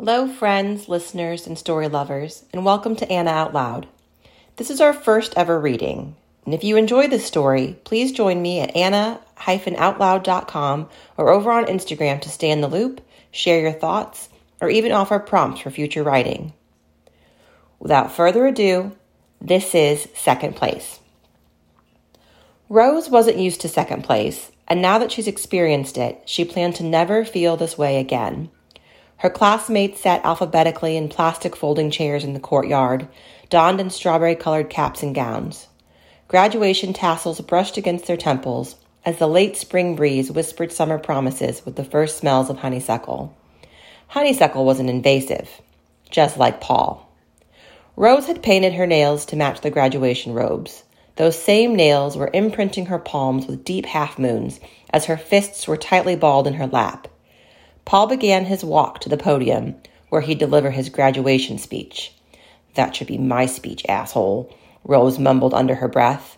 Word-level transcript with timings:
Hello, 0.00 0.28
friends, 0.28 0.88
listeners, 0.88 1.48
and 1.48 1.58
story 1.58 1.88
lovers, 1.88 2.44
and 2.52 2.64
welcome 2.64 2.94
to 2.94 3.10
Anna 3.10 3.30
Out 3.30 3.52
Loud. 3.52 3.88
This 4.54 4.70
is 4.70 4.80
our 4.80 4.92
first 4.92 5.34
ever 5.36 5.58
reading, 5.58 6.14
and 6.44 6.54
if 6.54 6.62
you 6.62 6.76
enjoy 6.76 7.08
this 7.08 7.26
story, 7.26 7.76
please 7.82 8.12
join 8.12 8.40
me 8.40 8.60
at 8.60 8.76
anna-outloud.com 8.76 10.88
or 11.16 11.30
over 11.30 11.50
on 11.50 11.64
Instagram 11.64 12.20
to 12.20 12.28
stay 12.28 12.48
in 12.48 12.60
the 12.60 12.68
loop, 12.68 13.00
share 13.32 13.60
your 13.60 13.72
thoughts, 13.72 14.28
or 14.60 14.70
even 14.70 14.92
offer 14.92 15.18
prompts 15.18 15.62
for 15.62 15.72
future 15.72 16.04
writing. 16.04 16.52
Without 17.80 18.12
further 18.12 18.46
ado, 18.46 18.96
this 19.40 19.74
is 19.74 20.06
Second 20.14 20.54
Place. 20.54 21.00
Rose 22.68 23.10
wasn't 23.10 23.38
used 23.38 23.62
to 23.62 23.68
second 23.68 24.04
place, 24.04 24.52
and 24.68 24.80
now 24.80 24.98
that 24.98 25.10
she's 25.10 25.26
experienced 25.26 25.98
it, 25.98 26.22
she 26.24 26.44
planned 26.44 26.76
to 26.76 26.84
never 26.84 27.24
feel 27.24 27.56
this 27.56 27.76
way 27.76 27.98
again. 27.98 28.48
Her 29.18 29.30
classmates 29.30 30.00
sat 30.00 30.24
alphabetically 30.24 30.96
in 30.96 31.08
plastic 31.08 31.56
folding 31.56 31.90
chairs 31.90 32.22
in 32.22 32.34
the 32.34 32.40
courtyard, 32.40 33.08
donned 33.50 33.80
in 33.80 33.90
strawberry 33.90 34.36
colored 34.36 34.70
caps 34.70 35.02
and 35.02 35.14
gowns. 35.14 35.66
Graduation 36.28 36.92
tassels 36.92 37.40
brushed 37.40 37.76
against 37.76 38.06
their 38.06 38.16
temples 38.16 38.76
as 39.04 39.18
the 39.18 39.26
late 39.26 39.56
spring 39.56 39.96
breeze 39.96 40.30
whispered 40.30 40.70
summer 40.70 40.98
promises 40.98 41.64
with 41.64 41.74
the 41.74 41.84
first 41.84 42.18
smells 42.18 42.48
of 42.48 42.58
honeysuckle. 42.58 43.34
Honeysuckle 44.08 44.64
wasn't 44.64 44.90
invasive, 44.90 45.48
just 46.10 46.36
like 46.36 46.60
Paul. 46.60 47.10
Rose 47.96 48.26
had 48.26 48.42
painted 48.42 48.74
her 48.74 48.86
nails 48.86 49.26
to 49.26 49.36
match 49.36 49.62
the 49.62 49.70
graduation 49.70 50.32
robes. 50.32 50.84
Those 51.16 51.36
same 51.36 51.74
nails 51.74 52.16
were 52.16 52.30
imprinting 52.32 52.86
her 52.86 53.00
palms 53.00 53.46
with 53.46 53.64
deep 53.64 53.86
half 53.86 54.16
moons 54.16 54.60
as 54.90 55.06
her 55.06 55.16
fists 55.16 55.66
were 55.66 55.76
tightly 55.76 56.14
balled 56.14 56.46
in 56.46 56.54
her 56.54 56.68
lap. 56.68 57.08
Paul 57.88 58.06
began 58.06 58.44
his 58.44 58.62
walk 58.62 59.00
to 59.00 59.08
the 59.08 59.16
podium 59.16 59.76
where 60.10 60.20
he'd 60.20 60.36
deliver 60.36 60.70
his 60.70 60.90
graduation 60.90 61.56
speech. 61.56 62.12
That 62.74 62.94
should 62.94 63.06
be 63.06 63.16
my 63.16 63.46
speech, 63.46 63.82
asshole, 63.88 64.54
Rose 64.84 65.18
mumbled 65.18 65.54
under 65.54 65.76
her 65.76 65.88
breath. 65.88 66.36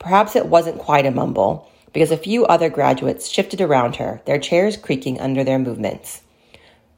Perhaps 0.00 0.34
it 0.34 0.46
wasn't 0.46 0.80
quite 0.80 1.06
a 1.06 1.12
mumble, 1.12 1.70
because 1.92 2.10
a 2.10 2.16
few 2.16 2.44
other 2.44 2.68
graduates 2.68 3.28
shifted 3.28 3.60
around 3.60 3.94
her, 3.96 4.20
their 4.24 4.40
chairs 4.40 4.76
creaking 4.76 5.20
under 5.20 5.44
their 5.44 5.60
movements. 5.60 6.22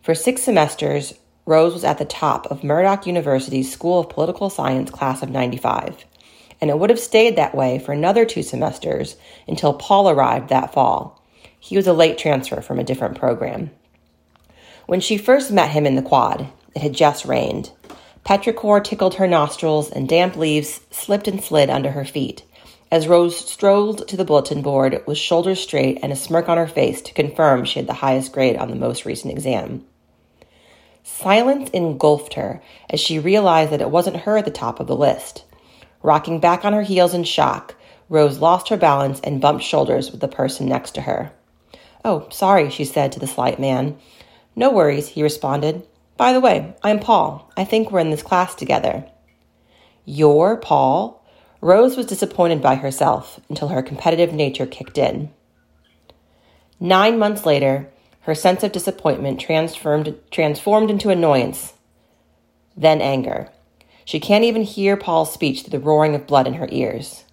For 0.00 0.14
six 0.14 0.44
semesters, 0.44 1.12
Rose 1.44 1.74
was 1.74 1.84
at 1.84 1.98
the 1.98 2.06
top 2.06 2.50
of 2.50 2.64
Murdoch 2.64 3.06
University's 3.06 3.70
School 3.70 4.00
of 4.00 4.08
Political 4.08 4.48
Science 4.48 4.90
class 4.90 5.22
of 5.22 5.28
95, 5.28 6.06
and 6.62 6.70
it 6.70 6.78
would 6.78 6.88
have 6.88 6.98
stayed 6.98 7.36
that 7.36 7.54
way 7.54 7.78
for 7.78 7.92
another 7.92 8.24
two 8.24 8.42
semesters 8.42 9.16
until 9.46 9.74
Paul 9.74 10.08
arrived 10.08 10.48
that 10.48 10.72
fall. 10.72 11.22
He 11.60 11.76
was 11.76 11.86
a 11.86 11.92
late 11.92 12.16
transfer 12.16 12.62
from 12.62 12.78
a 12.78 12.84
different 12.84 13.18
program. 13.18 13.70
When 14.86 15.00
she 15.00 15.16
first 15.16 15.50
met 15.50 15.70
him 15.70 15.86
in 15.86 15.94
the 15.94 16.02
quad, 16.02 16.48
it 16.74 16.82
had 16.82 16.92
just 16.92 17.24
rained. 17.24 17.70
Petrichor 18.24 18.82
tickled 18.82 19.14
her 19.14 19.26
nostrils, 19.26 19.90
and 19.90 20.08
damp 20.08 20.36
leaves 20.36 20.80
slipped 20.90 21.28
and 21.28 21.42
slid 21.42 21.70
under 21.70 21.90
her 21.90 22.04
feet. 22.04 22.44
As 22.90 23.08
Rose 23.08 23.36
strolled 23.36 24.06
to 24.08 24.16
the 24.16 24.24
bulletin 24.24 24.60
board 24.60 25.02
with 25.06 25.16
shoulders 25.16 25.60
straight 25.60 25.98
and 26.02 26.12
a 26.12 26.16
smirk 26.16 26.48
on 26.48 26.58
her 26.58 26.66
face 26.66 27.00
to 27.02 27.14
confirm 27.14 27.64
she 27.64 27.78
had 27.78 27.88
the 27.88 27.94
highest 27.94 28.32
grade 28.32 28.56
on 28.56 28.68
the 28.68 28.76
most 28.76 29.06
recent 29.06 29.32
exam. 29.32 29.84
Silence 31.02 31.70
engulfed 31.70 32.34
her 32.34 32.62
as 32.90 33.00
she 33.00 33.18
realized 33.18 33.72
that 33.72 33.80
it 33.80 33.90
wasn't 33.90 34.18
her 34.18 34.36
at 34.36 34.44
the 34.44 34.50
top 34.50 34.78
of 34.78 34.86
the 34.86 34.94
list. 34.94 35.44
Rocking 36.02 36.38
back 36.38 36.64
on 36.64 36.74
her 36.74 36.82
heels 36.82 37.14
in 37.14 37.24
shock, 37.24 37.74
Rose 38.08 38.38
lost 38.38 38.68
her 38.68 38.76
balance 38.76 39.20
and 39.20 39.40
bumped 39.40 39.64
shoulders 39.64 40.12
with 40.12 40.20
the 40.20 40.28
person 40.28 40.68
next 40.68 40.90
to 40.92 41.00
her. 41.00 41.32
Oh, 42.04 42.28
sorry, 42.30 42.68
she 42.70 42.84
said 42.84 43.10
to 43.12 43.20
the 43.20 43.26
slight 43.26 43.58
man. 43.58 43.96
No 44.54 44.70
worries, 44.70 45.08
he 45.08 45.22
responded. 45.22 45.86
By 46.16 46.32
the 46.32 46.40
way, 46.40 46.74
I'm 46.82 46.98
Paul. 46.98 47.50
I 47.56 47.64
think 47.64 47.90
we're 47.90 48.00
in 48.00 48.10
this 48.10 48.22
class 48.22 48.54
together. 48.54 49.06
You're 50.04 50.56
Paul? 50.56 51.24
Rose 51.60 51.96
was 51.96 52.06
disappointed 52.06 52.60
by 52.60 52.74
herself 52.74 53.40
until 53.48 53.68
her 53.68 53.82
competitive 53.82 54.32
nature 54.32 54.66
kicked 54.66 54.98
in. 54.98 55.30
Nine 56.78 57.18
months 57.18 57.46
later, 57.46 57.88
her 58.22 58.34
sense 58.34 58.62
of 58.62 58.72
disappointment 58.72 59.40
transformed, 59.40 60.18
transformed 60.30 60.90
into 60.90 61.10
annoyance, 61.10 61.74
then 62.76 63.00
anger. 63.00 63.48
She 64.04 64.20
can't 64.20 64.44
even 64.44 64.62
hear 64.62 64.96
Paul's 64.96 65.32
speech 65.32 65.62
through 65.62 65.78
the 65.78 65.84
roaring 65.84 66.14
of 66.14 66.26
blood 66.26 66.46
in 66.46 66.54
her 66.54 66.68
ears. 66.70 67.24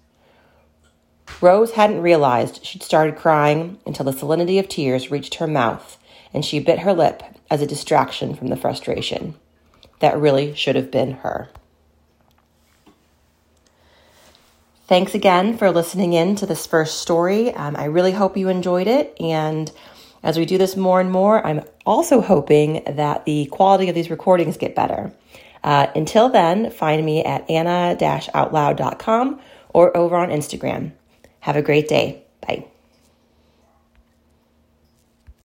Rose 1.40 1.72
hadn't 1.72 2.02
realized 2.02 2.64
she'd 2.64 2.82
started 2.82 3.16
crying 3.16 3.78
until 3.84 4.04
the 4.04 4.12
salinity 4.12 4.58
of 4.58 4.68
tears 4.68 5.10
reached 5.10 5.36
her 5.36 5.46
mouth 5.46 5.98
and 6.32 6.44
she 6.44 6.60
bit 6.60 6.80
her 6.80 6.92
lip 6.92 7.22
as 7.50 7.62
a 7.62 7.66
distraction 7.66 8.34
from 8.34 8.48
the 8.48 8.56
frustration. 8.56 9.34
That 10.00 10.18
really 10.18 10.54
should 10.54 10.76
have 10.76 10.90
been 10.90 11.12
her. 11.12 11.48
Thanks 14.86 15.14
again 15.14 15.56
for 15.56 15.70
listening 15.70 16.14
in 16.14 16.34
to 16.36 16.46
this 16.46 16.66
first 16.66 16.98
story. 16.98 17.54
Um, 17.54 17.76
I 17.76 17.84
really 17.84 18.12
hope 18.12 18.36
you 18.36 18.48
enjoyed 18.48 18.88
it. 18.88 19.16
And 19.20 19.70
as 20.22 20.36
we 20.36 20.44
do 20.44 20.58
this 20.58 20.76
more 20.76 21.00
and 21.00 21.12
more, 21.12 21.46
I'm 21.46 21.62
also 21.86 22.20
hoping 22.20 22.82
that 22.86 23.24
the 23.24 23.46
quality 23.46 23.88
of 23.88 23.94
these 23.94 24.10
recordings 24.10 24.56
get 24.56 24.74
better. 24.74 25.12
Uh, 25.62 25.86
until 25.94 26.28
then, 26.28 26.70
find 26.70 27.04
me 27.04 27.22
at 27.22 27.48
anna-outloud.com 27.48 29.40
or 29.68 29.96
over 29.96 30.16
on 30.16 30.30
Instagram. 30.30 30.92
Have 31.40 31.56
a 31.56 31.62
great 31.62 31.86
day. 31.86 32.24
Bye. 32.40 32.66